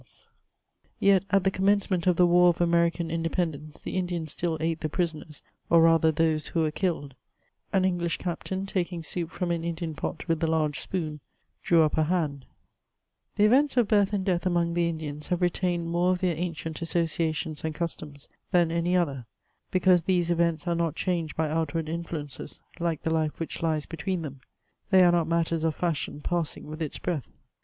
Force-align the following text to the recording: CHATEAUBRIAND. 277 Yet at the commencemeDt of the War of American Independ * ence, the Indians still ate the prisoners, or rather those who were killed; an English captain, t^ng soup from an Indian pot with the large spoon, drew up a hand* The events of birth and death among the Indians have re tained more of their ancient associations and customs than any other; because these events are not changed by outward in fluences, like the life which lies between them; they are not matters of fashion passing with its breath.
CHATEAUBRIAND. 0.99 1.23
277 1.29 1.35
Yet 1.35 1.35
at 1.35 1.43
the 1.43 1.51
commencemeDt 1.51 2.07
of 2.09 2.15
the 2.15 2.25
War 2.25 2.49
of 2.49 2.59
American 2.59 3.09
Independ 3.09 3.53
* 3.53 3.53
ence, 3.67 3.81
the 3.83 3.95
Indians 3.97 4.31
still 4.31 4.57
ate 4.59 4.79
the 4.81 4.89
prisoners, 4.89 5.43
or 5.69 5.83
rather 5.83 6.11
those 6.11 6.47
who 6.47 6.61
were 6.61 6.71
killed; 6.71 7.13
an 7.71 7.85
English 7.85 8.17
captain, 8.17 8.65
t^ng 8.65 9.05
soup 9.05 9.29
from 9.29 9.51
an 9.51 9.63
Indian 9.63 9.93
pot 9.93 10.27
with 10.27 10.39
the 10.39 10.47
large 10.47 10.79
spoon, 10.79 11.19
drew 11.61 11.83
up 11.83 11.99
a 11.99 12.05
hand* 12.05 12.47
The 13.35 13.45
events 13.45 13.77
of 13.77 13.87
birth 13.87 14.11
and 14.11 14.25
death 14.25 14.47
among 14.47 14.73
the 14.73 14.89
Indians 14.89 15.27
have 15.27 15.43
re 15.43 15.51
tained 15.51 15.85
more 15.85 16.13
of 16.13 16.19
their 16.19 16.35
ancient 16.35 16.81
associations 16.81 17.63
and 17.63 17.75
customs 17.75 18.27
than 18.49 18.71
any 18.71 18.95
other; 18.97 19.27
because 19.69 20.01
these 20.01 20.31
events 20.31 20.67
are 20.67 20.73
not 20.73 20.95
changed 20.95 21.35
by 21.37 21.47
outward 21.47 21.87
in 21.87 22.03
fluences, 22.03 22.59
like 22.79 23.03
the 23.03 23.13
life 23.13 23.39
which 23.39 23.61
lies 23.61 23.85
between 23.85 24.23
them; 24.23 24.41
they 24.89 25.03
are 25.03 25.11
not 25.11 25.27
matters 25.27 25.63
of 25.63 25.75
fashion 25.75 26.21
passing 26.21 26.65
with 26.65 26.81
its 26.81 26.97
breath. 26.97 27.29